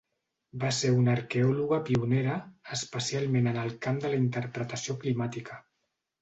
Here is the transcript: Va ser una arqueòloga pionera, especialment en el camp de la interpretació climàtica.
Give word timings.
Va 0.61 0.69
ser 0.77 0.89
una 0.99 1.11
arqueòloga 1.17 1.77
pionera, 1.89 2.37
especialment 2.77 3.51
en 3.53 3.61
el 3.65 3.71
camp 3.85 4.01
de 4.07 4.13
la 4.15 4.19
interpretació 4.23 4.97
climàtica. 5.05 5.61